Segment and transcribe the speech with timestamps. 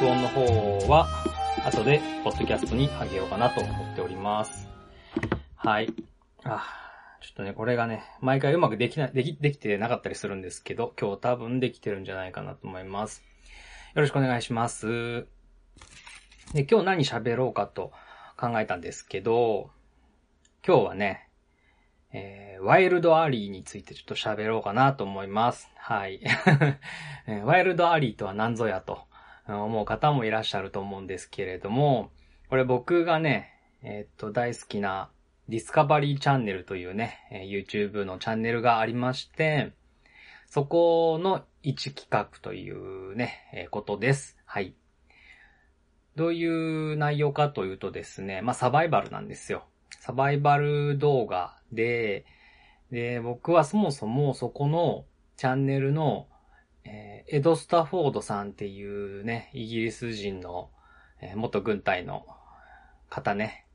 [0.00, 1.08] 録音の方は、
[1.62, 4.66] 後で、ポッドキャストにあげようかなと思っております。
[5.56, 5.92] はい。
[6.42, 6.64] あ、
[7.20, 13.22] ちょっとね、これがね、毎回うまくできない、でき、できてなかったりするんですけど、今日多分できてるんじゃないかなと思います。
[13.94, 15.26] よろしくお願いします。
[16.54, 17.92] で、今日何喋ろうかと
[18.38, 19.68] 考えたんですけど、
[20.66, 21.28] 今日はね、
[22.14, 25.70] えー、ワイルドアリーについてちょっと喋ろうかなと思います。
[25.76, 26.22] はい。
[27.44, 29.09] ワイルドアリーとは何ぞやと
[29.58, 32.10] 思う方もいらっしゃると思うんですけれども、
[32.48, 35.10] これ僕がね、えっと、大好きな
[35.48, 37.18] ディスカバリーチャンネルというね、
[37.48, 39.72] YouTube のチャンネルがありまして、
[40.46, 44.36] そこの一企画というね、えことです。
[44.44, 44.74] はい。
[46.16, 49.64] どういう内容かというとですね、まあサバイバルなんですよ。
[50.00, 52.24] サバイバル動画で、
[52.90, 55.04] で、僕はそもそもそこの
[55.36, 56.28] チャンネルの、
[56.84, 60.70] えーエド・スタフォードさんっていうね、イギリス人の、
[61.20, 62.26] えー元軍隊の
[63.08, 63.66] 方ね、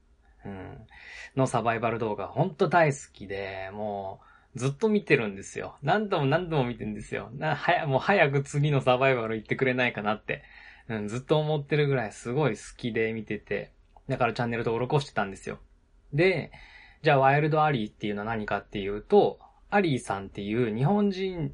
[0.46, 0.88] うん、
[1.36, 4.22] のサバイバル動画、ほんと大好きで、も
[4.56, 5.76] う、ずっと見てるんですよ。
[5.84, 7.30] 何度も何度も見てるんですよ。
[7.34, 10.44] な、はや、もう早く次のサバイバル行ってくれないかなって、
[10.88, 13.72] うん、ずっと思ってるぐらいすごい好きで見てて、
[14.08, 15.60] だからチャンネル登録をしてたんですよ。
[16.14, 16.52] で、
[17.02, 21.54] じゃあワイルドアリーっていうのは何かっていうと、アリーさんっていう日本人、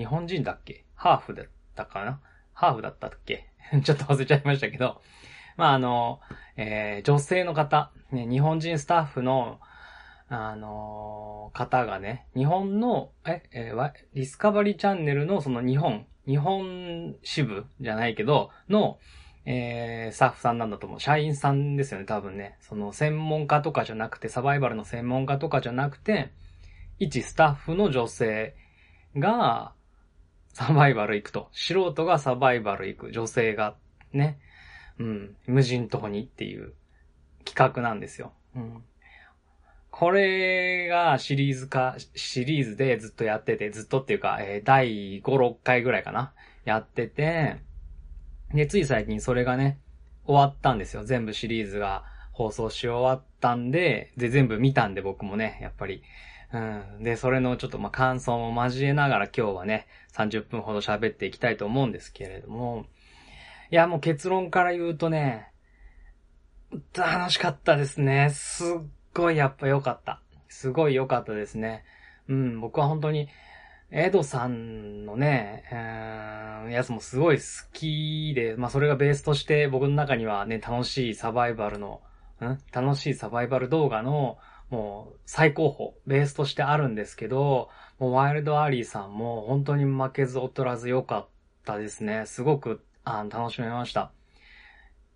[0.00, 0.84] 日本人だっけ？
[0.94, 2.20] ハーフだったかな？
[2.54, 3.50] ハーフだったっけ？
[3.84, 5.02] ちょっと忘れちゃいましたけど、
[5.58, 6.20] まあ、あの、
[6.56, 9.60] えー女性の方、ね、日本人スタッフの、
[10.30, 18.98] あの方がね、日本の、え、えーディスカバリーチャンネルのその日本、日本支部じゃないけど、の、
[19.44, 21.00] えースタッフさんなんだと思う。
[21.00, 22.56] 社員さんですよね、多分ね。
[22.60, 26.30] その専門家とかじゃなくて、サバイバルの専門家とかじゃなくて、
[26.98, 28.54] 一スタッフの女性
[29.16, 29.72] が、
[30.52, 31.48] サバイバル行くと。
[31.52, 33.12] 素人がサバイバル行く。
[33.12, 33.76] 女性が、
[34.12, 34.38] ね。
[34.98, 35.36] うん。
[35.46, 36.74] 無人島にっていう
[37.44, 38.32] 企画なんですよ。
[38.54, 38.84] うん。
[39.90, 46.32] これがシリーズ化、シリーズでずっとやってて、ずっとっていうか、えー第5、6回ぐらいかな。
[46.64, 47.58] やってて、
[48.54, 49.78] で、つい最近それがね、
[50.26, 51.04] 終わったんですよ。
[51.04, 56.02] 全部シリーズが放送し終わったんで、で、全部見たんで僕もね、やっぱり。
[56.52, 57.02] うん。
[57.02, 62.86] で、それのちょっとまあ感想も交えながら今日はね、30分ほど喋っていきたいと思うんですけれども、
[63.70, 65.48] いや、もう結論から言うとね、
[66.92, 68.30] 楽しかったですね。
[68.30, 68.68] すっ
[69.14, 70.20] ごいやっぱ良かった。
[70.48, 71.84] すごい良かったですね。
[72.28, 73.28] うん、僕は本当に、
[73.92, 82.00] エドさんのね、えーやつもすごい好きで、まあそれがベースとして僕の中にはね、楽しいサバイバルの、
[82.42, 84.38] ん楽しいサバイバル動画の、
[84.70, 91.28] もう最高峰、ベースとしてあるんですけど、もうワイルドアリーさんも本当に負けず劣らず良かっ
[91.64, 92.24] たですね。
[92.26, 94.12] すごくあの楽しめました。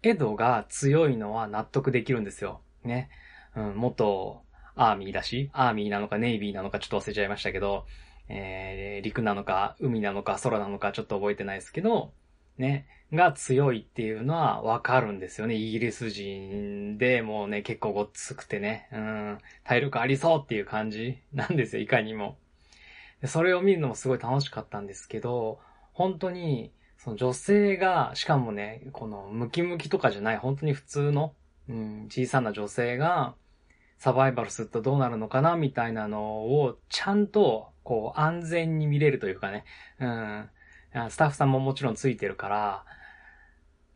[0.03, 2.60] エドが強いのは納得できるんですよ。
[2.84, 3.09] ね。
[3.56, 4.43] うん、元
[4.75, 7.87] アーミーだし、アーミーなのかネイビーなのかちょっと忘れちゃいましたけど、
[8.28, 12.12] えー、陸なのか海なのか空なのかちょっと覚えてないですけど、
[12.59, 15.54] ね、が強いっていうのはわかるんですよね。
[15.54, 22.37] イギリス人でもうね、結構ごっつくてね、うん、体力ありそうっていう感じなんですよ、いかにも。
[23.25, 25.60] それを見るのもすごい楽しかったんですけど、
[25.93, 31.34] 本当に、その女性が、しかもね、このムキムキとかじゃない、本当に普通の、
[31.69, 33.34] うん、小さな女性が、
[33.98, 39.64] サバイバルするとどうなるのかなみたいなのを、ちゃんと、こう、安全に見れるというかね、
[40.00, 40.50] うん、
[41.10, 42.84] スタッフさんももちろんついてるから、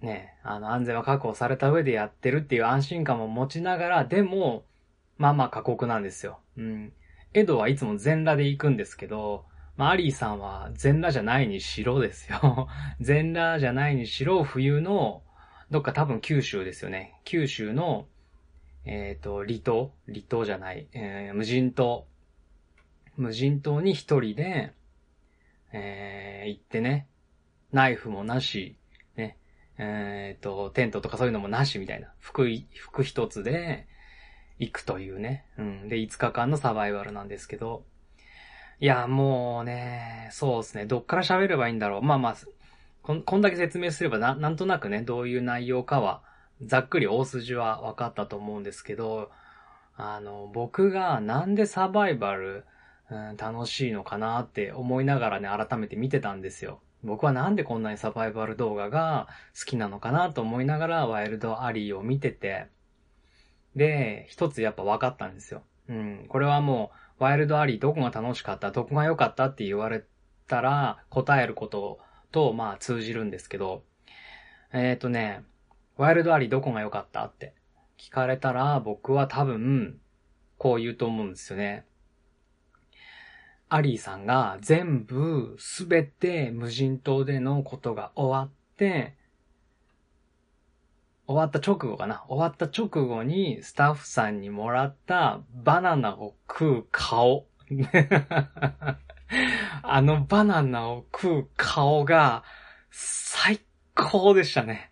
[0.00, 4.64] ね、あの、安全は確保された上でやってるっていう安心感も持ちながら、でも、
[5.16, 6.38] まあまあ過酷なんですよ。
[6.56, 6.92] うん。
[7.34, 9.44] エドはいつも全裸で行くんですけど、
[9.76, 12.68] まあ、アリーさんは全裸じゃないにしろですよ。
[13.00, 15.22] 全裸じゃないにしろ、冬の、
[15.70, 17.20] どっか多分九州ですよね。
[17.24, 18.06] 九州の、
[18.84, 19.92] えっ、と、離島？
[20.06, 22.06] 離島じゃない、えー無人島。
[23.16, 24.72] 無人島に一人で、
[25.72, 27.08] えー行ってね、
[27.72, 28.78] ナイフもなし、
[29.16, 29.36] ね、
[29.78, 32.12] えっ、と、テントとかそういうのもなしみたいな。
[32.18, 33.86] 服、服一つで
[34.58, 35.44] 行くというね。
[35.58, 35.88] うん。
[35.88, 37.84] で、5日間のサバイバルなんですけど、
[38.80, 40.86] いや、もうね、そうですね。
[40.86, 42.02] どっから喋ればいいんだろう。
[42.02, 42.36] まあまあ、
[43.02, 46.22] こんこんだけ説明すればな、なんとなくね、どういう内容かは、
[46.62, 49.30] ざっくり大筋は分かったと思うんですけど、
[49.96, 52.64] あの、僕がなんでサバイバル、
[53.10, 56.80] うん、楽しいのかなって思いながらね、改めて見てたんですよ。
[57.02, 59.28] 僕はなんでこんなにサバイバル動画が
[59.58, 62.66] 好きなのかなと思いながら、ワイルドアリーを見てて、
[63.76, 65.62] で、一つやっぱ分かったんですよ。
[65.88, 70.04] うん、これはもう、ワイルドアリーどこが楽しかった、どこが良かったって言われ
[70.46, 72.00] たら、答えること
[72.32, 73.84] と、まあ通じるんですけど、
[74.72, 75.44] えっ、ー、とね、
[75.96, 77.54] ワイルドアリーどこが良かったって
[77.96, 80.00] 聞かれたら、僕は多分、
[80.58, 81.84] こう言うと思うんですよね。
[83.68, 89.14] アリーさんが全部すべて無人島でのことが終わって、
[91.26, 92.24] 終わった直後かな。
[92.28, 97.46] 終わった直後にスタッフさんにもらったバナナを食う顔。
[99.82, 102.44] あのバナナを食う顔が
[102.90, 103.60] 最
[103.94, 104.88] 高でしたね。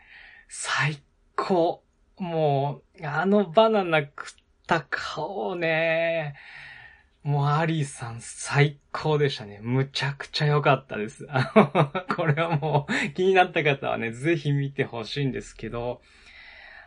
[0.48, 1.02] 最
[1.34, 1.82] 高。
[2.18, 4.34] もう、あのバナナ食っ
[4.66, 6.34] た顔ね。
[7.26, 9.58] もうアリーさん最高でしたね。
[9.60, 11.26] むちゃくちゃ良かったです。
[12.14, 16.02] これはもう気になった方はね、ぜひ見てほしいんですけど、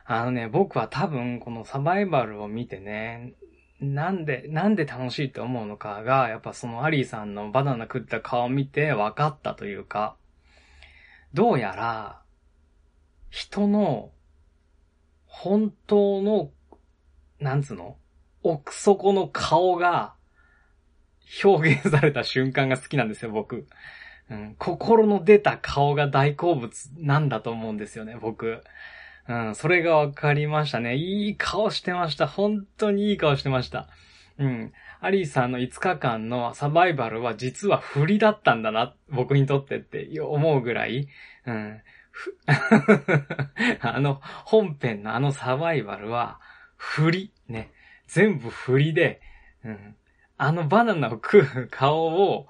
[0.06, 3.34] あのね、僕は多分このサバイバルを見てね、
[3.82, 10.16] なんで、なんで楽しいと思うのかが、やっぱそのアリーさんのバナナ食った顔を見て分かったというか、
[11.34, 12.22] どうやら、
[13.30, 14.12] 人の、
[15.26, 16.52] 本当の、
[17.42, 17.98] なんつうの
[18.42, 20.18] 奥底の顔が、
[21.44, 23.68] 表現された瞬間が好きなんですよ、僕。
[24.30, 28.62] うん、心の出た顔が大好物なんだと思うんですよね、僕。
[29.28, 30.96] うん、それがわかりましたね。
[30.96, 32.28] いい顔してました。
[32.28, 33.88] 本当にいい顔してました。
[34.40, 34.74] うん。
[35.02, 41.08] アリーさんの5日間のサバイバルは実は振りだったんだな、僕にとってって思うぐらい、
[41.46, 41.82] うん。
[43.82, 46.40] あの、本編のあのサバイバルは、
[46.76, 47.72] 振り、ね。
[48.08, 49.22] 全部振りで、
[49.64, 49.96] うん。
[50.42, 52.48] あのバナナを食う顔を、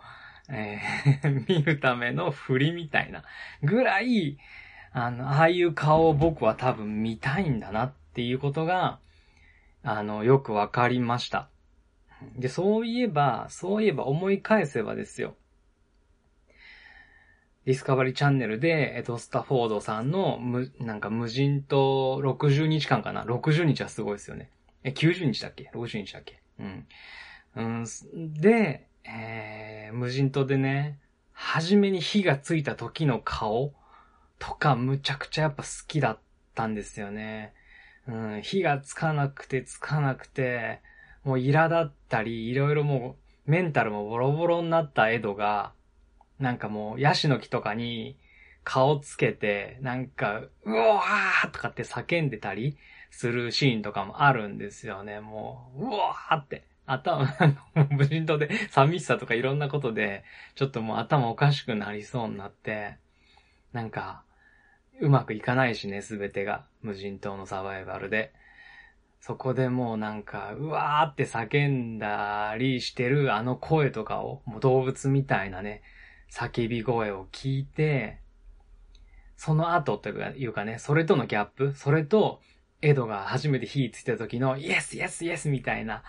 [0.48, 3.24] えー、 見るための振りみたいな
[3.64, 4.38] ぐらい、
[4.92, 9.00] あの、ああいう顔を僕は多分見たいんだなっていうことが、
[9.82, 11.50] あの、よくわかりました。
[12.38, 15.36] で、そういえば、そういえば思い返せばですよ。
[17.66, 24.52] ディスカバリーチャンネルで、えっと、スタフォードさんの、む、なんか無人島60日間かな ?60 日はすごいですよね。
[24.84, 26.40] え、90日だっけ ?60 日だっけ？
[26.60, 26.88] うん。
[27.56, 27.86] うん、
[28.34, 31.00] で、えー、無人島でね、
[31.34, 33.74] 初めに火がついた時の顔
[34.40, 36.20] とかむちゃくちゃやっぱ好きだっ
[36.54, 37.54] たんですよね。
[38.08, 40.82] うん、火がつかなくてつかなくて、
[41.24, 43.18] もう苛だったり、いろいろも
[43.48, 45.74] うメンタルもボロボロになったエドが、
[46.40, 48.18] なんかもうヤシの木とかに
[48.64, 52.78] 顔つけて、なんか、うわーとかって叫んでたり
[53.12, 55.20] するシーンとかもあるんですよね。
[55.20, 56.69] もう、うわーって。
[56.92, 57.28] 頭、
[57.90, 60.24] 無人島で寂しさとかいろんなことで、
[60.56, 62.98] ちょっともう頭おかしくなりそうになって、
[63.74, 64.24] なんか、
[65.00, 66.66] うまくいかないしね、すべてが。
[66.82, 68.34] 無人島のサバイバルで。
[69.22, 75.82] そこでもうなんか、うわーって叫んだりしてるあの声とかを、もう動物みたいなね、
[76.32, 78.20] 叫び声を聞いて、
[79.36, 82.42] その後というかね、それとのギャップ、それと、
[82.82, 86.04] エドが初めて火ついた時の、イエスイエスイエスみたいな、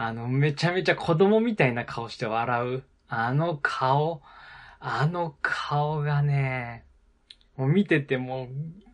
[0.00, 4.22] あの、めちゃめちゃ子供みたいな顔して笑う、あの顔、
[4.78, 6.84] あの顔がね、
[7.56, 8.48] もう見ててもう、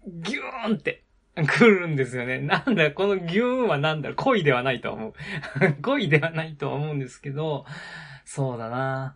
[0.07, 1.05] ギューンって
[1.37, 2.39] 来るんですよね。
[2.39, 5.13] なんだ、このギューンはなんだ、恋ではないと思う。
[5.83, 7.67] 恋ではないと思うんですけど、
[8.25, 9.15] そうだな。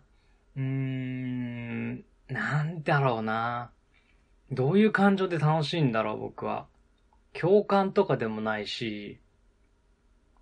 [0.57, 3.71] うーん、なんだろうな。
[4.51, 6.67] どういう感情で楽しいんだろう、僕は。
[7.33, 9.19] 共感とかでもないし、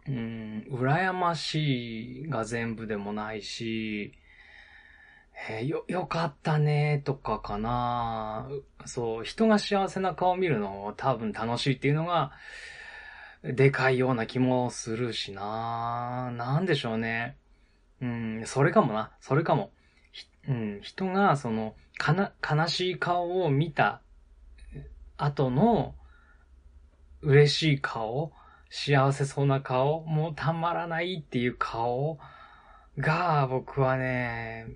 [0.08, 4.14] うん、羨ましいが全部でもないし、
[5.50, 8.50] えー、よ、よかったねとかかな
[8.86, 12.32] そう、人が幸せな顔を見るのを多分楽しいっていうのが、
[13.44, 17.38] でかいような気もするしななんでしょうね。
[18.02, 19.12] うん、それかもな。
[19.22, 19.72] それかも。
[20.48, 24.02] うん、人が、その、かな、悲しい顔を見た
[25.18, 25.96] 後の、
[27.22, 28.32] 嬉しい顔、
[28.70, 32.20] 幸せそうな顔、もうたまらないっていう顔
[32.98, 34.68] が、僕はね、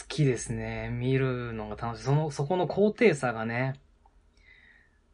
[0.00, 0.90] 好きですね。
[0.90, 2.04] 見るのが楽しい。
[2.04, 3.80] その、そこの高低差がね、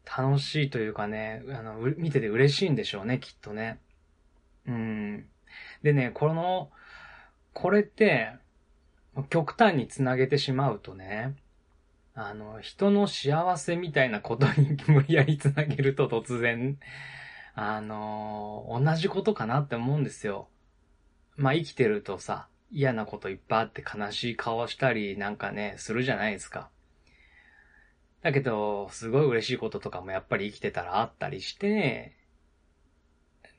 [0.05, 3.79] 楽しいというかね、あの、見てて嬉しいんでしょうね、きっとね。
[4.67, 5.25] うん。
[5.83, 6.69] でね、この、
[7.53, 8.33] これって、
[9.29, 11.35] 極端につなげてしまうとね、
[12.13, 16.77] あの、人の幸せみたいなことに無理やりつなげると突然、
[17.59, 20.47] あの、同じことかなって思うんですよ。
[21.37, 26.69] まあ、生きてるとさ、嫌なこといっぱいあって悲しい顔したりなんかね、するじゃないですか。
[28.21, 32.15] だけど、すごい嬉しいこととかもやっぱり生きてたらあったりして、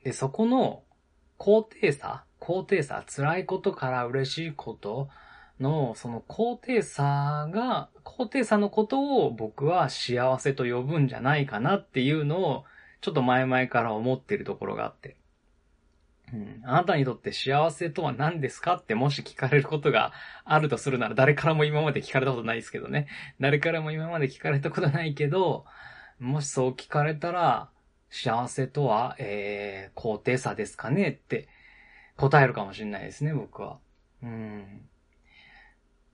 [0.05, 0.83] で、そこの
[1.37, 5.09] 高低差高低差辛いことから嬉しいこと
[5.59, 12.63] の、その高低差が、高低差のことを僕は幸せと呼ぶんじゃないかなっていうのを、
[13.01, 15.15] ちょっと前々から思ってるところがあって。
[16.31, 20.13] うん、あなたにとって幸せとは何ですかってもし聞かれることが
[20.45, 23.07] あるとするなら、誰からも今まで聞かれたことないですけどね。
[23.39, 25.65] 誰からも今まで聞かれたことないけど、
[26.19, 27.69] もしそう聞かれたら、
[28.11, 31.47] 幸せとは、えー、高低差ですかねって
[32.17, 33.79] 答えるかもしれないですね、僕は。
[34.21, 34.81] うん。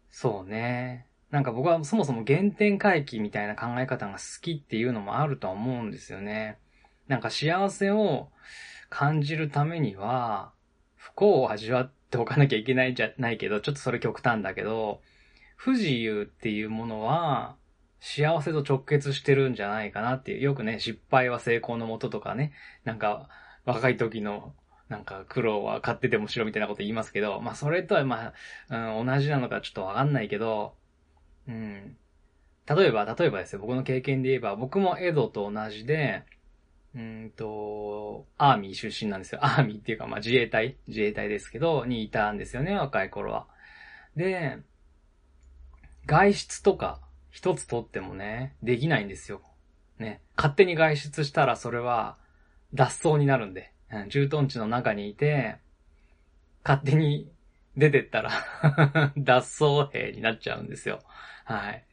[0.09, 1.07] そうね。
[1.31, 6.59] なんか僕はそもそも原点回帰みたいな考え方が好きっていうのもあるとは思うんですよね。
[7.07, 8.29] なんか幸せを
[8.89, 10.51] 感じるためには、
[10.95, 15.01] 不幸を味わっておかなきゃいけないじゃないけど、ちょっとそれ極端だけど、
[15.55, 17.55] 不自由っていうものは、
[17.99, 20.41] 幸せと直結してるんじゃないかなっていう。
[20.41, 23.29] よくね、失敗は成功のもととかね、なんか、
[23.65, 24.53] 若い時の
[24.89, 28.33] なんか苦労は買っててもしろみたいなこと言いますけど、まあそれとはま
[28.69, 30.75] あ、うん、同じなのかちょっとわかんないけど、
[31.47, 31.97] うん。
[32.67, 36.23] 例えば、例えばですよ、僕の経験で言えば、僕もエドと同じで、
[36.95, 39.43] うんと、アーミー出身なんですよ。
[39.43, 43.47] アーミーっていうか、まあ自衛隊、自衛隊ですけど、にいたんですよね、若い頃は。
[44.15, 44.59] で、
[46.05, 49.41] 外出とか、一つとってもね、できないんですよ。
[49.99, 50.21] ね。
[50.37, 52.17] 勝手に外出したらそれは、
[52.73, 53.71] 脱走になるんで。
[53.91, 55.57] うん駐屯地の中にいて、
[56.63, 57.29] 勝手に
[57.77, 58.31] 出てったら
[59.17, 61.01] 脱走兵になっちゃうんですよ。
[61.43, 61.83] はい。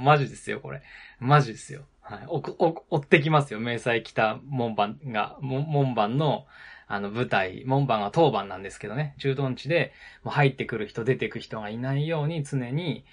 [0.00, 0.82] マジですよ、これ。
[1.18, 1.84] マジですよ。
[2.12, 2.24] はい。
[2.26, 6.46] お、お、追ってきますよ、明細北門番が、門番の、
[6.86, 13.06] あの、舞台、門番は当番なんですけどね、駐屯地で、もう入ってくる人、出てく人がいないように常に、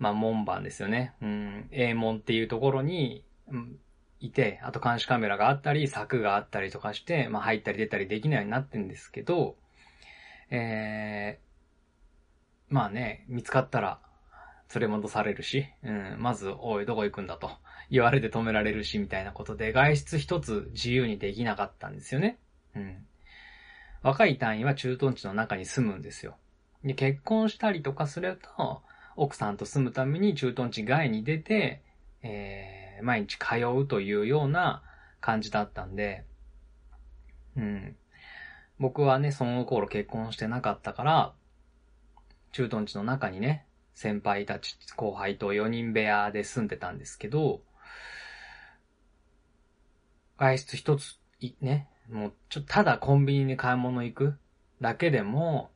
[0.00, 1.14] まあ、門番ですよね。
[1.22, 3.76] うん、A 門っていうところに、うん
[4.22, 9.56] いて、あと監視カメラがあったり、柵があったりとかして、まあ入ったり出たりできないようになってんですけど、
[10.50, 13.98] えー、まあね、見つかったら
[14.74, 17.50] 連れ戻されるし、うん、まず、おい、どこ行くんだと。
[17.90, 22.38] 言われて止められるし、みたいなことで、外出一つ自由にできなかったんですよね。
[22.76, 23.06] うん。
[24.02, 26.36] 若い隊員は駐屯地の中に住むんですよ。
[26.84, 28.82] で、結婚したりとかすると、
[29.16, 31.82] 奥さんと住むために駐屯地外に出て、
[32.22, 34.82] えー毎日通うというような
[35.20, 36.24] 感じだったんで、
[37.56, 37.96] うん。
[38.78, 41.32] 僕はね、その頃結婚してなかったから、
[42.52, 47.60] 駐屯地の中にね、先輩たち、後輩と4人部屋で住んでたんですけど、
[50.40, 54.38] 外出一つ、いね、もう、ちょ、ただコンビニに買い物行く
[54.80, 55.70] だけでも、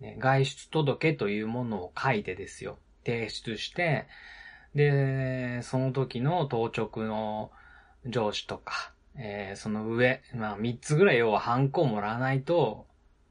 [0.00, 2.78] ね、外出届というものを書いてですよ。
[3.04, 4.06] 提出して、
[4.76, 7.50] で、その時の当直の
[8.06, 12.86] 上司とか、えー、その上、まあ3つぐらい要はハンコをもらわないと、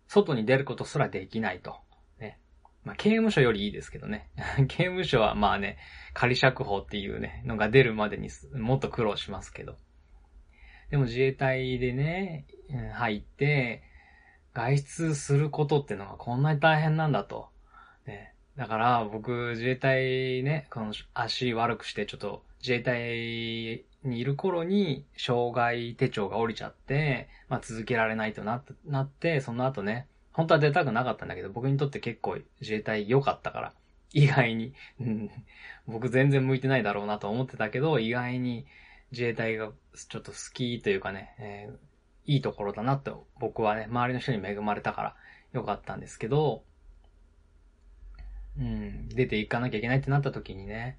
[0.09, 1.77] 外に出ることすらできないと。
[2.19, 2.37] ね。
[2.83, 4.29] まあ刑務所よりいいですけどね。
[4.67, 5.77] 刑務所はまあね、
[6.13, 9.77] 仮釈放っていうね、のが出るまでにもっと苦労しますけど。
[10.95, 12.45] でも自衛隊でね、
[12.93, 13.83] 入って、
[14.53, 17.49] 外出することってのがこんなに大変なんだと。
[18.07, 33.73] ね、だから僕自衛隊ね、この足悪くしてちょっと自衛隊にいる頃に障害手帳が降りちゃって、まあ続けられないとなっ、なって、その後ね、本当は出たくなかったんだけど、僕にとって結構自衛隊良かったから、
[34.13, 34.73] 意外に、
[35.87, 38.65] 僕全然向いてないだろうなと思ってたけど、意外に
[39.11, 39.71] 自衛隊が
[40.09, 45.15] ちょっと好きというかね、えー、いいところだなと僕はね、周りの人に恵まれたから
[45.53, 46.63] 良かったんですけど、
[48.59, 50.97] うん、出ていかなきゃいけないってなった時にね、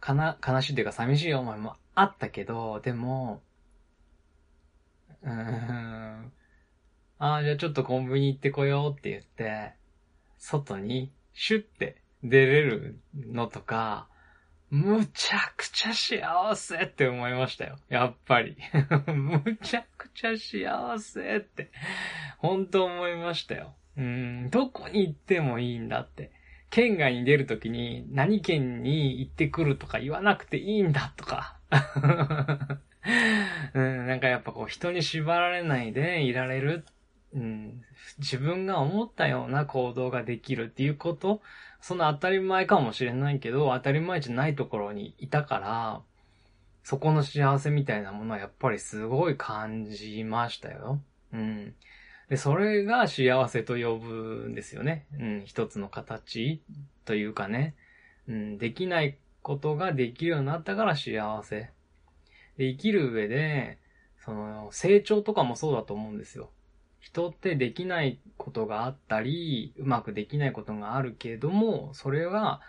[0.00, 3.42] かな、悲しいというか寂しい思いもあったけど、でも、
[5.22, 6.32] うーん、
[7.18, 9.74] ああ、じゃあちょっとコンビニ行ってこようって言って、
[10.38, 14.08] 外にシュッて出れるのとか、
[14.70, 17.76] むちゃくちゃ幸せって思いましたよ。
[17.88, 18.56] やっぱり。
[19.12, 21.70] むちゃくちゃ幸せって、
[22.38, 23.74] 本当思いましたよ。
[23.96, 26.30] うん、どこに行ってもいいんだって。
[26.70, 31.56] 県外に出るときに何県に行ってくるとか言わなくていいんだとか。
[33.74, 36.84] うん、なんかやっぱこう人に縛られないでいられる、
[37.34, 37.82] うん、
[38.18, 41.42] 自分が思ったような行動ができるっていうこと、
[41.80, 46.02] その当たり前かもしれないけど、当たり前じゃないところにいたから、
[46.82, 51.00] そこの幸せみたいなものはやっぱりすごい感じましたよ。
[51.32, 51.74] うん。
[52.28, 55.06] で、それが幸せと呼ぶんですよね。
[55.18, 56.62] うん、一つの形
[57.04, 57.74] というかね。
[58.28, 61.70] うん、できないことができるようになったから幸せ。
[62.56, 63.78] で、生きる上で、
[64.18, 66.50] その、成長とかもそうだと思うんですよ。
[67.00, 72.60] 人ってできないことがあったり、うまくできないことがあるけれども、それは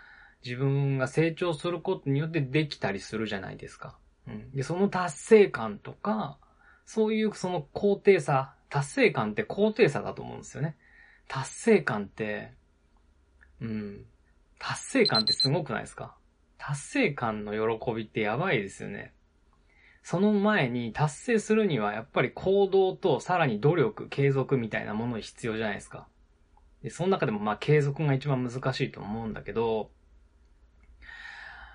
[0.44, 3.96] 自分が成長することによってできたりするじゃないですか。
[4.26, 4.50] うん。
[4.52, 6.38] で、その達成感とか、
[6.84, 10.76] そういうその高低差、達成感って高低差だと思うんですよね。
[11.28, 12.54] 達成感って、
[13.60, 14.06] うん。
[14.58, 16.16] 達成感ってすごくないですか？
[16.58, 19.12] 達成感の喜びってやばいですよね。
[20.02, 26.06] その前に達成するにはやっぱり行動とさらに努力、継続みたいなもの必要じゃないですか。
[26.82, 29.90] で、その中でもまあ継続が一番難しいと思うんだけど、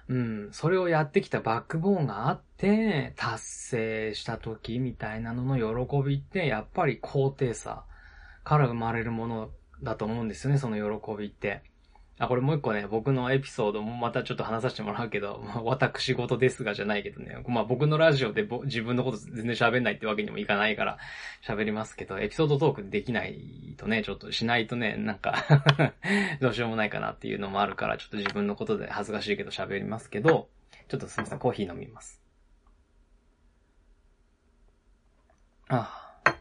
[0.09, 7.83] うん、それをやってきたバックボーンがあって、達成した時みたいなのの喜びって、やっぱり高低差
[8.43, 9.49] から生まれるもの
[9.83, 11.61] だと思うんですよね、その喜びって。
[12.19, 17.43] あ、これもう一個ね、僕のエピソードもまたちょっと話させてもらうけど、まあ、私事ですがじゃないけどね。
[17.47, 20.97] まあ僕のラジオで自分のこと全然喋んないってわけにもいかないから
[21.45, 25.45] 喋りますけど、エピソードトークできないとね、ちょっとしないとね、なんか
[26.41, 30.49] どうしようもないかなっていうのもあるから、ちょっと自分のことで恥ずかしいけど喋りますけど、
[30.87, 32.21] ちょっとすみません、コーヒー飲みます。
[35.69, 36.35] ああ。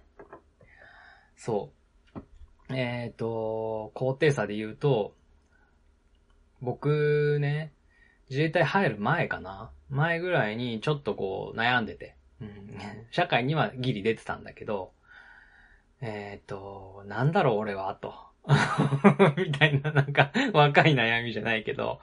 [1.36, 1.72] そ
[2.18, 2.74] う。
[2.74, 5.14] えっ、ー、と、高低差で言うと、
[6.66, 7.70] 僕ね、
[8.28, 9.70] 自衛隊入る前かな？
[9.88, 12.16] 前ぐらいにちょっとこう悩んでて。
[12.40, 12.76] うん、
[13.12, 14.90] 社会にはギリ出てたんだけど、
[16.00, 18.14] えっ、ー、と、なんだろう俺は、と。
[19.38, 22.00] みたいな、なんか、若い悩みじゃないけど、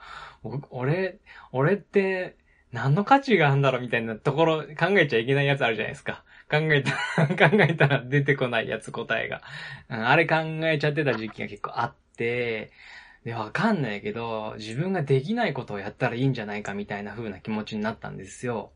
[0.70, 1.18] 俺、
[1.52, 2.36] 俺って、
[2.72, 3.82] 何の価値があるんだろう？
[3.82, 6.24] みたいなところ考えちゃいけないやつあるじゃないですか。
[6.50, 6.92] 考えた
[7.50, 9.42] 考えたら出てこないやつ答えが。
[9.88, 12.72] あれ考えちゃってた時期が結構あって、
[13.24, 18.70] で、わかんないけど、自分ができないことをやったらいいんじゃないかみたいな風な気持ちになったんですよ。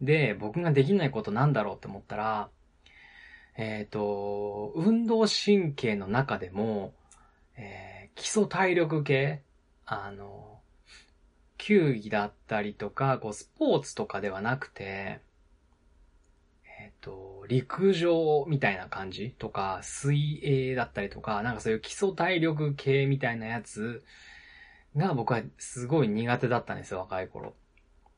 [0.00, 2.48] で、僕ができないことなんだろうって思ったら、
[3.56, 6.94] えっ、ー、と、運動神経の中でも、
[7.56, 9.42] えー、基礎体力系、
[9.86, 10.58] あの、
[11.56, 15.20] 球技だったりとか、こう、スポーツとかではなくて、
[17.06, 24.02] と、陸上みたいな感じとか、水泳だったりとか、なんかそういう基礎体力系みたいなやつ
[24.96, 27.54] が僕はすごい苦手だったんですよ、若い頃。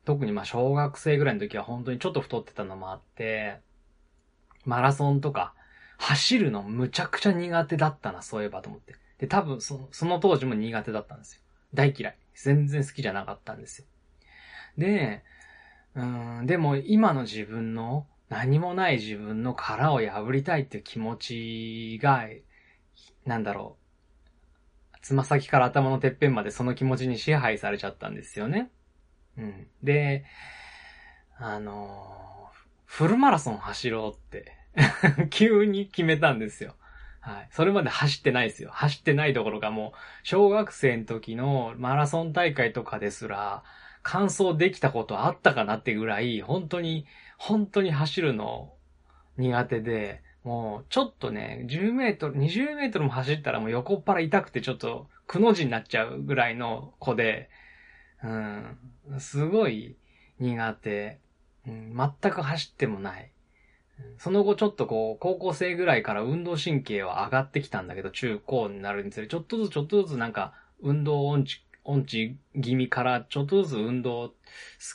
[0.05, 3.59] 特にまあ小学生ぐらいの時は本当にちょっと太ってたのもあって、
[4.65, 5.53] マラソンとか、
[5.97, 8.95] 走るのむちゃくちゃ苦手だったな、そういえばと思って。
[9.19, 11.41] で、多分そその当時も苦手だったんですよ。
[11.75, 12.17] 大嫌い。
[12.33, 13.85] 全然好きじゃなかったんですよ。
[14.77, 15.23] で、
[15.93, 22.27] うん、でも今の自分の何もない自分の殻を破りたいっていう気持ちが、
[23.25, 23.77] なんだろ
[24.93, 24.97] う。
[25.01, 28.69] つま先から頭のてっぺんまでその気持ちに支配されちゃったんですよね。
[29.37, 29.67] うん。
[29.81, 30.25] で、
[31.37, 32.49] あの
[32.85, 34.57] フルマラソン走ろうって
[35.29, 36.75] 急に決めたんですよ。
[37.21, 37.47] はい。
[37.51, 38.69] それまで走ってないですよ。
[38.71, 39.91] 走ってないどころかもう、
[40.23, 43.63] 小学生の時のマラソン大会とかですら、
[44.03, 47.05] 完走できたことあったかなってぐらい、本当に
[47.39, 48.73] 本当に走るの
[49.37, 57.49] 苦手で、もうちょっとね、10メートル、20メートルも走ったらもう横っ腹痛くてちょっとくの字になっちゃうぐらいの子で、
[58.23, 58.77] うん、
[59.19, 59.95] すごい
[60.39, 61.19] 苦手、
[61.65, 63.31] うん、全く走ってもない。
[64.17, 74.35] その後ちょっとこう、高校生ぐらいから運動神経は上がってきたんだけど、中高になるにつれ、ちょっとずつちょっとずつなんか、運動音痴音痴気味からちょっとずつ運動好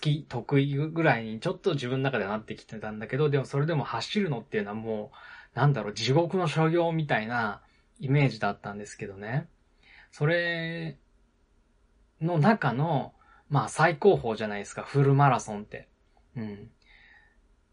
[0.01, 5.11] き、得意ぐらいにちょっと自分の中ではなってきてたんだけど、でもそれでも走るのっていうのはも
[5.55, 7.63] う、なんだろう、地獄の所業みたいな
[7.99, 9.49] イメージだったんですけどね。
[10.13, 10.97] それ
[12.21, 13.13] の中の、
[13.49, 15.89] まあ最高峰じゃないですか、フルマラソンって。
[16.37, 16.71] うん。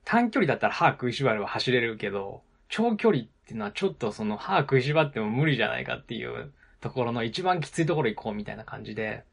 [0.03, 6.51] 短距離だったら歯食いしばれば走れるけど、長距離っていうのはちょっとその歯食いしばっても無理じゃないかっていう
[6.81, 9.23] ところの一番きついところ行こうみたいな感じで、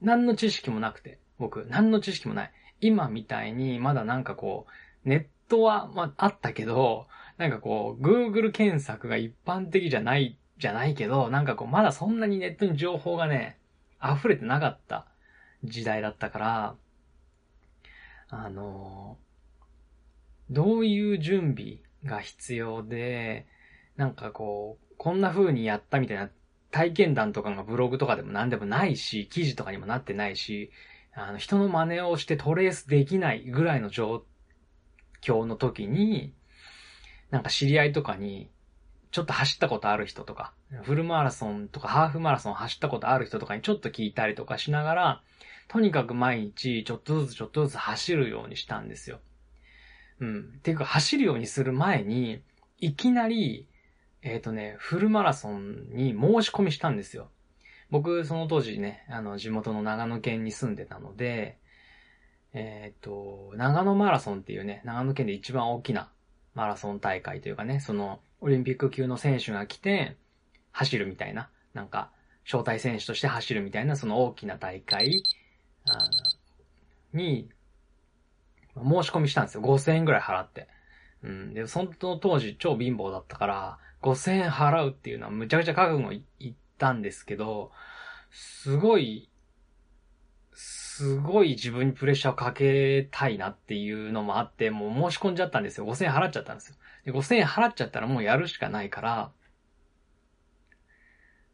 [0.00, 2.52] 何の知識もなくて、僕、何の知識もない。
[2.80, 4.66] 今みたいに、まだなんかこ
[5.04, 7.06] う、ネットは、まあ、あったけど、
[7.38, 13.58] なんかこう、Google 検索が一般的じゃない、じゃないけど、なんかこう、まだそんなにネットに情報がね、
[14.02, 15.06] 溢れてなかった
[15.64, 16.74] 時代だったから、
[18.30, 19.16] あの
[20.50, 23.46] どういう準備が必要で、
[23.96, 26.28] なんかこう、こんな風にやったみたいな
[26.70, 30.70] 体験談とかがブログとかでも何でもないし、記事とかにもなってないし、
[31.14, 34.24] あの、人の真似をしてトレースできないぐらいの状
[35.22, 36.34] 況の時に、
[37.30, 38.50] なんか知り合いとかに、
[39.10, 40.52] ちょっと走ったことある人とか、
[40.82, 45.22] フルマラソンとかハーフマラソン走ったことある人とかにちょっと聞いたりとかしながら、
[45.68, 49.20] とにかく毎日ちょっとずつちょっとずつ走るようにしたんですよ。
[50.20, 50.60] うん。
[50.62, 52.42] ていうか走るようにする前に、
[52.80, 53.66] いきなり
[54.22, 57.30] えっ、ー、とね、フルマラソンに申し込みしたんですよ。
[57.90, 61.58] 僕、その当時ね、あの、地元の長野県に住んでたので、
[62.52, 66.10] えっ、ー、と、長野マラソンっていうね、長野県で一番大きな
[66.54, 70.16] マラソン大会というかね、その、オリンピック級の選手が来て、
[70.72, 72.10] 走るみたいな、なんか、
[72.44, 75.22] 招待選手として走るみたいな、その大きな大会
[77.12, 77.48] に、
[78.74, 79.62] 申し込みしたんですよ。
[79.62, 80.68] 5000円ぐらい払って。
[81.22, 81.54] うん。
[81.54, 87.72] で、その当時超貧乏だったから、5000円払うっていうのはむちゃくちゃ覚悟いったんですけど、
[88.30, 89.28] すごい、
[90.52, 95.86] すごい自分にプレッシャーをかけたいなっていうのもあって、もう申し込んじゃったんですよ。
[95.86, 96.76] 5000円払っちゃったんですよ。
[97.04, 99.32] で、5000円払っちゃったらもうやるしかないから、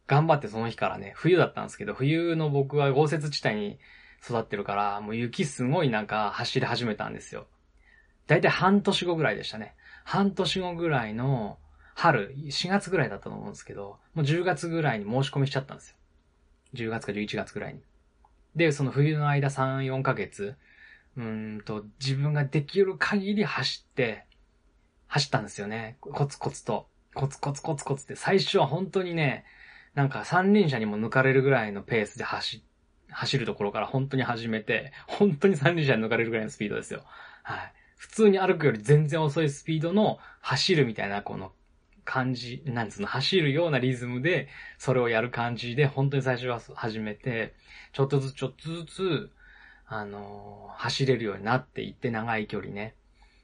[0.07, 3.79] 頑張ってその日からね、冬だったんですけど、冬の僕は豪雪地帯に
[4.23, 7.47] 育ってるから、もう雪すごいなんか走り始めたんですよ。
[8.27, 9.75] だいたい半年後ぐらいでしたね。
[10.03, 11.57] 半年後ぐらいの
[11.95, 15.95] 春、4月ぐらいだったと思うんですけど、もう10月ぐらいに申し込みしちゃったんですよ。
[16.73, 17.79] 10月か11月ぐらいに。
[18.55, 20.55] で、その冬の間3、4ヶ月、
[21.17, 24.25] うんと、自分ができる限り走って、
[25.07, 25.97] 走ったんですよね。
[26.01, 26.87] コツコツと。
[27.13, 29.45] コツコツコツコツって、最初は本当にね、
[29.93, 32.61] なんか三輪車にも抜かれるぐらいのペースで走、
[33.09, 37.05] 走るところから本当に始めて、本当に三輪車に抜かれるぐらいのスピードですよ。
[37.43, 37.73] はい。
[37.95, 41.53] 普通に歩くより全然遅いスピードの走るみたいなこの
[42.05, 47.53] 感じ、なんつうの、走るようなリズムで、それをやる感じで、本当に最初は始めて、
[47.91, 49.31] ちょっとずつちょっとずつ、
[49.87, 52.95] あのー、走れるようになっていって、長い距離ね。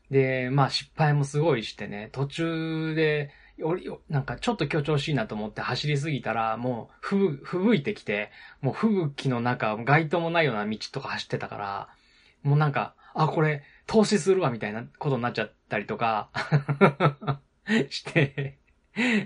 [0.09, 11.89] で、まあ失敗もすごいしてね、途中で、よりなんかちょっと今日調子いなと思って走りすぎたら、もう、ふぶ、吹雪いてきて、もう吹雪の中、街灯もないような道とか走ってたから、
[12.43, 16.29] もうなんか、あ、これ、投資するわ、みたいなことになっちゃったりとか
[17.89, 18.57] して、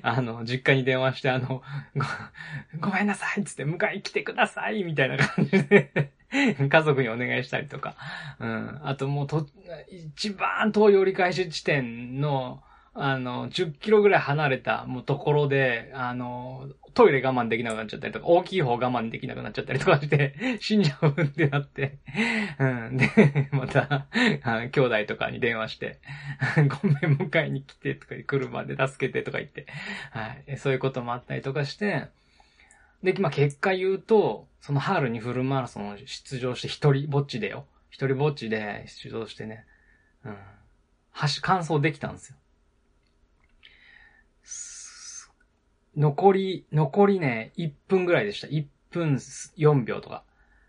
[0.01, 1.61] あの、実家に電話して、あの、
[1.95, 6.11] ご、ごめんなさいっつって、迎え来てくださいみたいな感じで
[6.69, 7.95] 家族にお願いしたりとか。
[8.39, 8.79] うん。
[8.83, 9.47] あともうと、
[9.89, 12.61] 一番遠い折り返し地点の、
[12.93, 21.97] あの、10キロぐらい離れた、もうところで、あの、トイレ我慢できなくなっちゃったりとか、大きい方我慢できなくなっちゃったりとかして、 死んじゃうってなって、
[22.57, 22.97] うん。
[22.97, 25.99] で、また、兄弟とかに電話して、
[26.81, 29.67] ごめん、迎えに来てとか、車で助けてとか言って、
[30.11, 30.57] はい。
[30.57, 32.07] そういうこともあったりとかして、
[33.03, 37.65] で、まあ、結果言うと、その春にフルマラソンを出場して一人ぼっちでよ。
[37.89, 39.65] 一人ぼっちで出場してね、
[40.23, 40.37] うん。
[41.11, 42.37] 走、完走できたんですよ。
[45.95, 48.47] 残り、残りね、1分ぐらいでした。
[48.47, 50.23] 1分4秒とか。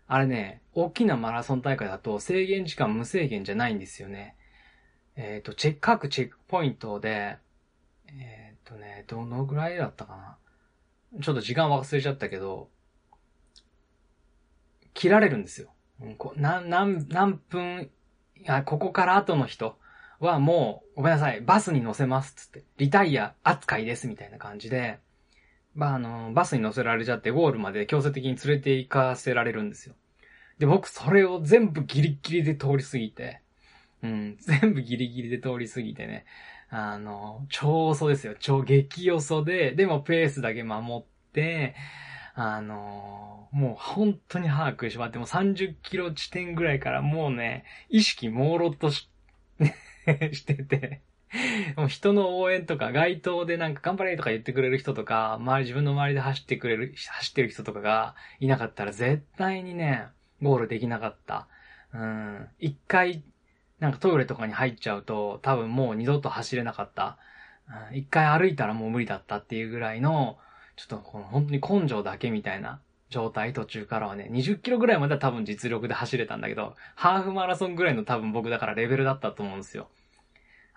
[0.07, 4.35] あれね、大きなマラソン大会だと制限時間無制限じゃないんですよね。
[5.17, 7.37] えっ、ー、と、チェック、各チェックポイントで、
[8.07, 10.37] えっ、ー、とね、どのぐらいだったかな。
[11.21, 12.69] ちょっと時間忘れちゃったけど、
[14.93, 15.73] 切られるんですよ。
[16.35, 17.89] 何、何、何分、
[18.47, 19.77] あ、ここから後の人
[20.19, 24.99] はもう、ごめんなさい、バスに乗せますつって、リタイア扱いですみたいな感じで、
[25.77, 29.93] まあ、あの、バスに乗せられちゃってゴールまで強制的に連れて行かせられるんですよ。
[30.57, 33.41] で、僕それを全部ギリギリで通り過ぎて、
[34.01, 36.25] うん、 全部ギリギリで通り過ぎてね、
[36.71, 38.35] あの、超遅ですよ。
[38.39, 41.75] 超激遅で、でもペースだけ守って、
[42.39, 49.09] あのもう本当に把握しまって、もう30キロ地点ぐらいからもうね、意識朦朧とし、
[50.33, 51.01] してて、
[51.75, 60.05] もう人の応援とか、街頭でなんか頑張れとか言ってくれる人とか、周り、自分の周りで走ってくれる、走ってる人とかがいなかったら絶対にね、
[60.41, 61.47] ゴールできなかった。
[61.93, 62.47] うん。
[62.59, 63.23] 一回、
[63.79, 67.17] なんかトイレとかに入っちゃうと、多分もう二度と走れなかった。
[67.91, 70.37] うん、一回歩いたらもう無理だったっていうぐらいの、
[70.77, 79.89] ちょっとこの本当に根性だけみたいな状態途中からはね、20キロぐらいまでは多分実力で走れたんだけど、ハーフマラソンぐらいの多分僕だからレベルだったと思うんですよ。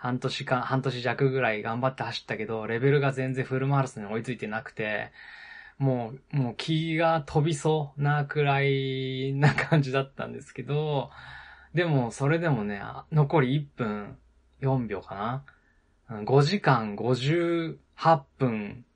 [0.01, 5.13] 半年間、半年弱ぐらい頑張って走ったけど、レベルが全然フルマラソンに追いついてなくて、
[5.77, 11.11] もう、もう気が飛びそうなくらいな感じだったんですけど、
[11.75, 12.81] でも、それでもね、
[13.13, 14.17] 残り1分
[14.63, 15.45] 4秒か
[16.09, 17.77] な ?5 時間58
[18.39, 18.87] 分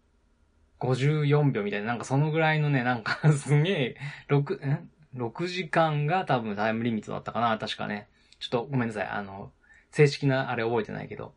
[0.80, 3.96] 54秒みたいな、なんかそのぐらいのね、なんか すげえ、
[4.30, 8.08] 6、ん ?6 時間が多分タイムリミットだったかな確かね。
[8.38, 9.06] ちょっとごめんなさい。
[9.06, 9.52] あの、
[9.94, 11.34] 正式なあれ覚えてないけど。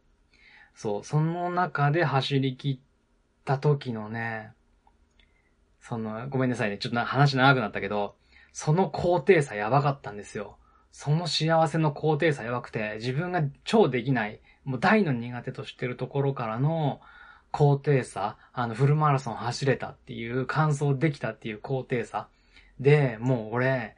[0.74, 4.52] そう、その中で走り切った時のね、
[5.80, 6.80] その、ごめんなさいね。
[6.80, 8.16] ちょっと話長くなったけど、
[8.54, 10.58] その高低差やばかったんですよ。
[10.92, 17.00] その幸せの高低差やばくて、自分が超できない、もう大の苦手としてるところからの、
[17.52, 22.28] 高低差、あの、フルマラソン走れたっていう、完走できたっていう高低差。
[22.80, 23.96] で、もう俺、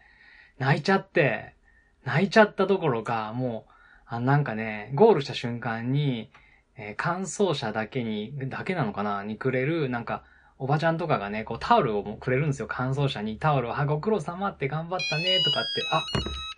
[0.58, 1.56] 泣いちゃって、
[2.04, 3.78] 泣いちゃったどころか、もう、
[4.12, 6.32] あなんかね、ゴールした瞬間に、
[6.76, 10.24] えー、乾燥車だけに、だけなのかなにくれる、なんか、
[10.58, 12.67] おばちゃんとかがね、こうタオルをもくれるんですよ。
[12.67, 16.02] 乾燥車にタオルを、あ、ご苦労様って頑張ったね、とかって、あ、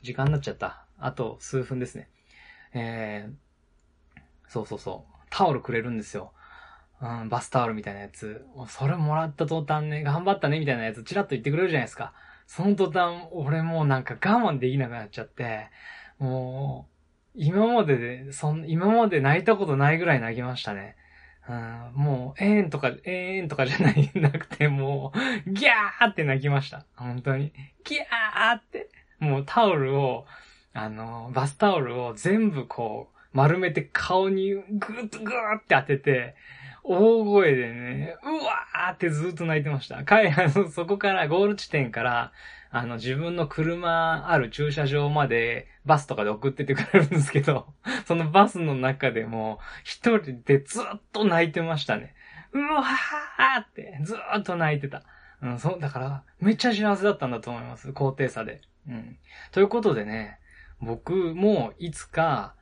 [0.01, 0.85] 時間になっちゃった。
[0.97, 2.09] あと数分ですね。
[2.73, 5.13] えー、そうそうそう。
[5.29, 6.31] タオルくれるんですよ。
[7.01, 8.45] うん、バスタオルみたいなやつ。
[8.69, 12.13] それもらった途端ね、頑張ったねみたいなやつチラッと言ってくれるじゃないですか。
[12.47, 15.69] その途端、俺もうなんか我慢できなくなっちゃって、
[16.19, 16.90] もう、
[17.35, 20.95] 今までで、そん、今まで泣いたことないぐらい泣きましたね。
[21.49, 25.11] うん、もう、えーんとか、えーんとかじゃない、 なくて、も
[25.45, 26.85] う、ギャーって泣きました。
[26.95, 27.51] 本当に。
[27.83, 28.89] ギャーって。
[29.19, 30.25] もうタオルを、
[30.73, 36.35] あの、バスタオルを全部こう、丸めて顔にぐーっとぐーって当てて、
[36.83, 40.03] 大声でね、うわーってずっと泣いてました。
[40.03, 42.31] かい、あの、そこから、ゴール地点から、
[42.73, 47.67] あの、自分の車ある駐車場まで、バスとかで送ってってくれるんですけど、
[48.07, 52.15] そのバスの中でも、一人でずっと泣いてましたね。
[52.53, 55.03] うわーって、ずっと泣いてた。
[55.41, 57.91] うん、そう、だから、めっちゃ幸せだったんだと思います。
[57.91, 58.61] 高低差で。
[58.87, 59.17] うん。
[59.51, 60.39] ということでね、
[60.79, 62.55] 僕もいつか、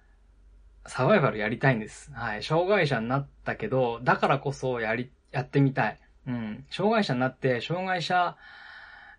[0.87, 2.11] サバイバルやりたいんです。
[2.13, 2.43] はい。
[2.43, 5.99] 障害者になったけど、だからこそやり、やってみたい。
[6.25, 6.65] うん。
[6.71, 8.37] 障害者になって、障害者、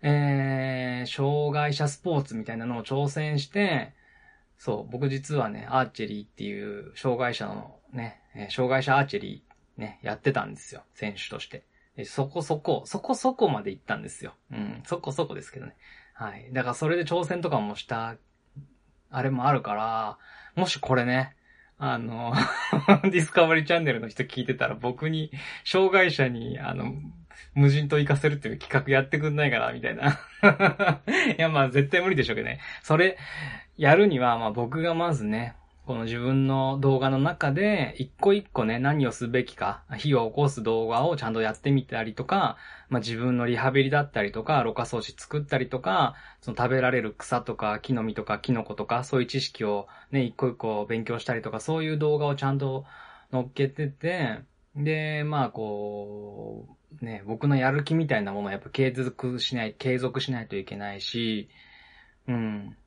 [0.01, 3.93] えー、障害者スポーツみたいなのを挑戦して、
[4.57, 10.83] そう、僕実はね、アーチェリーっていう障害者のね、障害者アーチェリーね、やってたんですよ。
[10.93, 11.63] 選手として。
[12.05, 14.33] そこそこ、そこそこまで行ったんですよ。
[14.51, 15.75] うん、そこそこですけどね。
[16.13, 16.49] はい。
[16.53, 18.15] だからそれで挑戦とかもした、
[19.09, 20.17] あれもあるから、
[20.55, 21.35] もしこれね、
[21.77, 22.33] あの
[23.03, 25.31] ディスカバリーチャンネルの人聞いてたら僕に、
[25.65, 26.93] 障害者に、あの、
[27.53, 30.19] 無人島行かせるっていう企画やってくんないかな、みたいな。
[31.37, 32.59] いや、まあ絶対無理でしょうけどね。
[32.81, 33.17] それ、
[33.77, 42.57] やるには、まあ僕がまずね、この自分の動画の中で、一個一個ね、何をすべきか、火を起こす動画をちゃんとやってみたりとか、
[42.89, 52.85] まあ自分のリハビリだったりとか、ろ過装置作ったりとか、その食べられる草とか、木の実とか、キノコとか、そういう知識をね、一個一個勉強したりとか、そういう動画をちゃんと
[53.31, 54.39] 乗っけてて、
[54.75, 61.49] で、まあこう、ね、僕のやる気みたいなものはやっぱ継続しない、継続しないといけないし、
[62.27, 62.77] うん。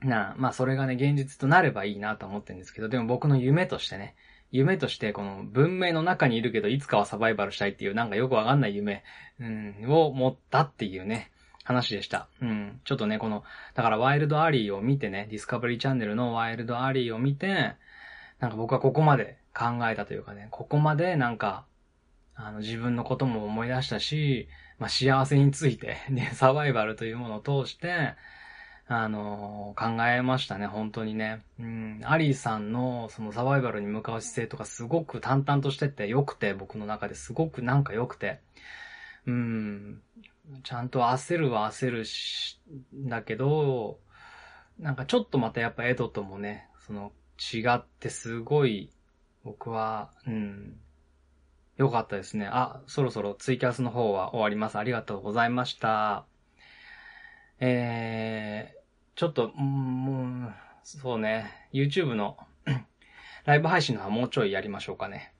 [0.00, 4.14] なあまあそれがね、現実となればいいなと思ってるんですけど、でも僕の夢としてね、
[4.50, 9.02] 夢としてこの文明の中にいるけど、いつかはサバイバルしたいっていうなんかよくわかんない夢、
[9.40, 11.30] うん、を持ったっていうね、
[11.64, 12.28] 話でした。
[12.40, 12.80] うん。
[12.84, 17.74] ちょっとね、この、だからワイルドアリーを見てね、ディスカバリーチャンネルのワイルドアリーを見て、
[18.40, 21.66] なんか僕はここまで考えたというかね、ここまでなんか、
[22.34, 28.14] あの自分のことも思い出したし、まあ幸せについて、 ね、サバイバルというものを通して、
[28.88, 31.42] あのー、考えましたね、本当にね。
[31.58, 38.40] うん、アリーさんのそのサバイバルに向かう姿勢とかすごく淡々としてて良くて、僕の中ですごくなんか良くて。
[39.26, 40.02] うん、
[40.64, 42.60] ちゃんと焦るは焦るし、
[42.92, 44.00] だけど、
[44.78, 48.90] なんかちょっとまたやっぱエドともね、その違ってすごい、
[49.44, 50.76] 僕は、うん、
[51.76, 52.48] 良かったですね。
[52.50, 54.78] あ、そろそろツイキャスの方は終わります。
[54.78, 56.26] ありがとうございました。
[57.60, 60.52] えー、ちょっと、うん、もう、
[60.84, 62.36] そうね、YouTube の
[63.44, 65.32] ライブ配信のはもうちょいやりましょうかね。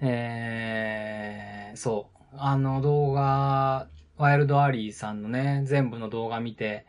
[0.00, 2.36] えー、そう。
[2.36, 6.86] あの動画、ワイルドアリーさんのね、全部の動画見て、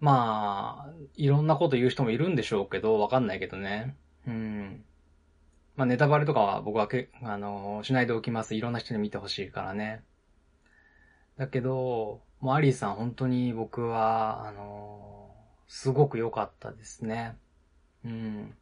[0.00, 3.96] まあ、いろんなこと言う人もいるんでしょうけど、わかんないけどね。
[4.26, 4.84] うん。
[5.76, 8.54] まあ、ネタバレとかは僕はけ、あの、しないでおきます。
[8.54, 10.02] いろんな人に見てほしいからね。
[11.36, 15.30] だけど、もうアリーさん本当に僕は、あの、
[15.68, 17.36] すごく良かったですね。
[18.04, 18.54] うん。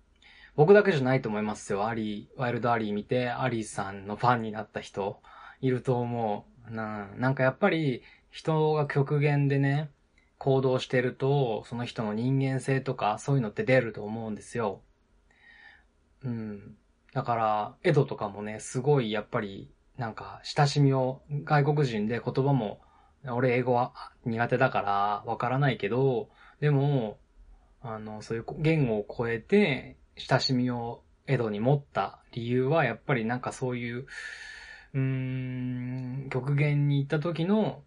[0.57, 1.87] 僕だけじゃないと思いますよ。
[1.87, 5.21] アリー、ワイルドアリー見て、アリーさんのファンになった人、
[5.61, 6.75] いると思う。
[6.75, 9.91] ななんかやっぱり、人が極限でね、
[10.39, 14.83] 行動してると、その人の人間性とか、そういうのって出ると思うんですよ。
[16.23, 16.77] うん。
[17.13, 22.81] だから、エドとかもね、すごいやっぱりなんか、親しみを、外国人で言葉も、
[23.25, 23.93] 俺英語は
[24.25, 27.19] 苦手だからわからないけど、でも、
[27.83, 34.07] あの、そういう言語を超えて、親しみをエドに持った理由は、やっぱりなんかそういう、
[34.95, 37.83] うーん、極限に行った時の、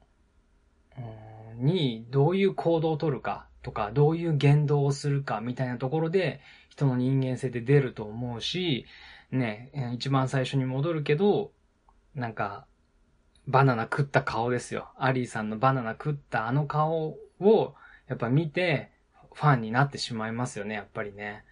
[1.58, 8.86] に、どういう行動を取るかとか、どういう言動をするかみたいなところで、人の人間性って出ると思うし、
[9.32, 11.52] ね、一番最初に戻るけど、
[12.16, 12.66] なんか、
[13.48, 14.90] バナナ食った顔ですよ。
[14.98, 17.76] アリーさんのバナナ食ったあの顔を、
[18.08, 18.92] やっぱ見て、
[19.34, 21.44] ファンになってしまいますよね、やっぱりね。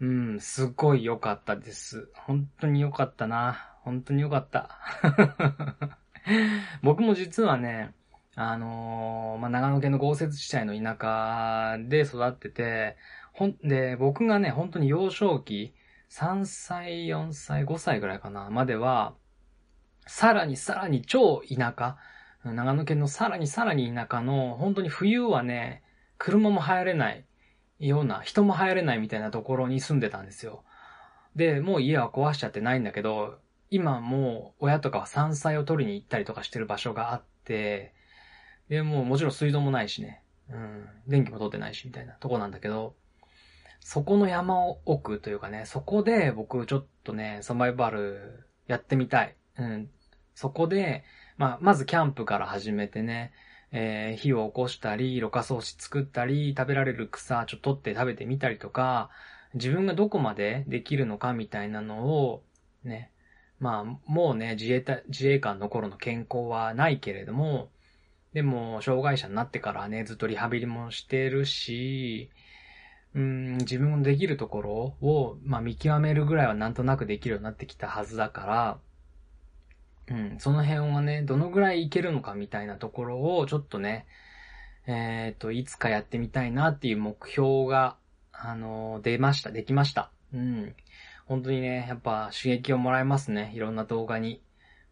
[0.00, 2.08] うん、すごい良かったです。
[2.14, 3.74] 本当に良かったな。
[3.82, 4.70] 本当に良かった。
[6.82, 7.94] 僕も実はね、
[8.36, 12.96] あのー、まあ、長野県の豪雪地帯の田舎で育ってて、
[13.32, 15.74] ほん、で、僕がね、本当に幼少期、
[16.10, 19.14] 3歳、4歳、5歳ぐらいかな、までは、
[20.06, 21.96] さらにさらに超田舎、
[22.44, 25.82] 長野県のさらにさらに田舎の、本当に冬はね、
[26.18, 27.24] 車も入れない
[27.78, 30.64] ような、人も入れないみたいなところに住んでたんですよ。
[31.36, 33.38] で、もう家は壊しちゃってないんだけど、
[33.70, 37.94] 今もう親とかは山菜を取りに行ったりとかしてる場所があって、
[38.68, 42.94] で、もうもちろん水道もないしね、うん、電気も通ってないしみたいなとこなんだけど、
[43.80, 49.36] そこの山を奥というかね、そこで僕ちょっとね、サバイバルやってみたい。
[49.58, 49.90] うん。
[50.34, 51.04] そこで、
[51.36, 53.32] まあ、まずキャンプから始めてね、
[53.72, 59.10] えー、火を起こしたり、ろ過装置作ったり、食べられる草ちょっと取って食べてみたりとか、
[59.54, 62.42] 自分がどこまでできるのかみたいなのを、
[62.84, 63.10] ね、
[63.60, 67.70] まあ、もうね、自衛隊、自衛官の頃の健康はないけれども、
[68.34, 72.30] でも、障害者になってからね、ずっとリハビリもしてるし、
[73.14, 78.78] うん、自分のできるところを、まあ、見極めるぐらいはなんとなくできるようになってきたはずだか
[80.08, 84.06] ら、うん、その辺はね、どのぐらいいけるのかみたいなところを、ちょっとね、
[84.86, 87.96] えっ、ー、と、いつかやってみたいなっていう目標が、
[88.32, 90.10] あのー、出ました、できました。
[90.34, 90.74] うん。
[91.26, 93.52] 本当にね、やっぱ刺激をもらえますね。
[93.54, 94.42] いろんな動画に。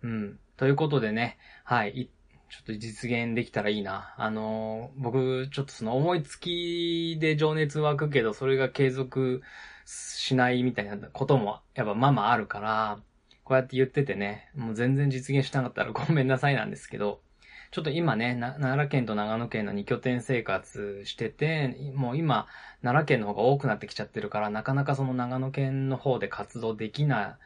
[0.03, 0.39] うん。
[0.57, 2.09] ということでね、はい、
[2.53, 4.15] ちょっと実現できたらいいな。
[4.19, 9.41] あの、僕、ちょっとその思いつきで情熱湧くけど、それが継続
[9.87, 12.99] しないみたいなことも、やっぱまあまああるから、
[13.45, 17.23] こうやって言っててね、もう全然実現しなかったら ごめんなさいなんですけど、
[17.71, 22.49] ちょっと今ね、奈良県と長野県の2拠点生活してて、もう今、
[22.83, 27.39] 奈良県の方が多くなってきちゃってるから、なかなかその長野県の方で活動できな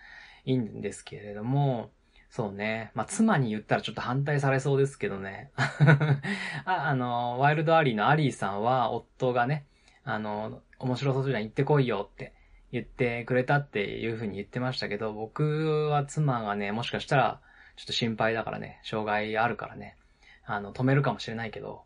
[0.45, 1.93] いんですけれども、
[2.37, 2.91] そうね。
[2.93, 5.53] まあ、妻に言ったらちょっと反対されそうですけどね。
[5.57, 9.65] あ、あの、ワイルドアリーのアリーさんは、夫がね、
[10.05, 12.35] あの、面白そうじゃん行ってこいよって
[12.73, 17.41] 言ってくれたっていう風に言ってましたけど、僕は妻がね、もしかしたら、
[17.77, 19.97] ちょっと心配だからね、障害あるからね、
[20.45, 21.85] あの、止めるかもしれないけど、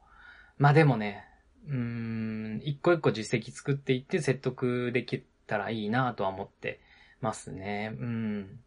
[0.58, 1.26] まあでもね、
[1.68, 6.80] うーん、一個一個実績作っていって説得できたらいいなとは思って
[7.20, 7.92] ますね。
[8.00, 8.60] うん。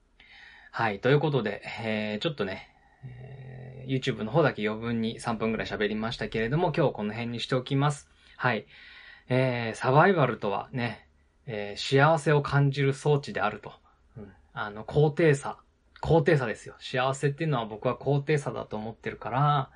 [0.75, 0.99] はい。
[0.99, 2.67] ということで、えー、ちょっとね、
[3.05, 8.09] えー、YouTube の方だけ余分に3分くらい喋りましたけれども、今日この辺にしておきます。
[8.37, 8.65] はい。
[9.29, 11.07] えー、サバイバルとはね、
[11.45, 13.73] えー、幸せを感じる装置であると。
[14.17, 15.59] うん、あの、高低差。
[16.01, 16.73] 高低差ですよ。
[16.79, 19.69] 幸せっていうのは僕は高低差だと思ってるから、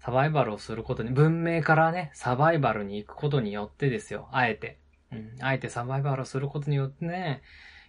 [0.00, 4.28] サバイバルをすることに、文明からね、サバイバルに行くことによってですよ。
[4.32, 4.80] あえて。
[5.12, 7.42] うん、あえてサバイバルをすることによってね、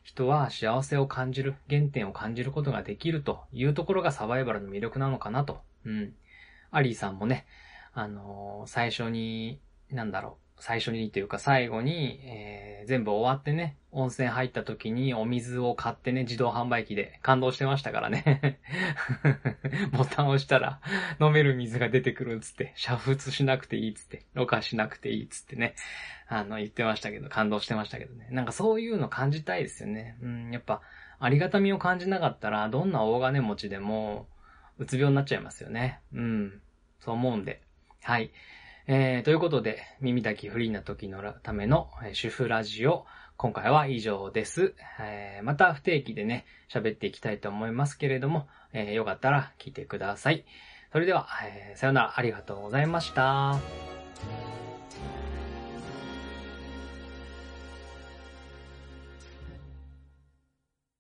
[0.08, 5.60] 人は幸せを感じる、原点を感じることができるというところがサバイバルの魅力なのかなと。
[5.86, 6.14] うん。
[6.72, 7.46] アリーさんもね、
[7.92, 9.60] あのー、最初に、
[9.92, 18.60] なんだろう、最初にというか最後に、えー、全部終わってね、温泉入った時にお水を買ってね、自動販売機で感動してましたからね。
[19.94, 20.82] ボタンを押したら
[21.22, 25.76] 飲める水が出てくるっつって、煮沸しなくていいっつって、ろ過しなくていいっつってね、
[26.28, 28.28] あの、言ってましたけど、感動してましたけどね。
[28.32, 30.18] なんかそういうの感じたいですよね。
[30.22, 30.82] うん、やっぱ、
[31.20, 34.28] ありがたみを感じなかったら、どんな大金持ちでも、
[34.78, 36.02] うつ病になっちゃいますよね。
[36.14, 36.62] うん。
[37.00, 37.62] そう思うんで。
[38.04, 38.32] はい。
[38.90, 44.76] えー、ということで、耳だけフリーな時のための、えー、主婦ラジオ、今回は以上です。
[45.02, 50.46] えー、また不定期でね、喋っていきたいと思いますけれども、えー、よかったら聞いてください。
[50.94, 53.97] それでは、えー、さよならありがとうございました。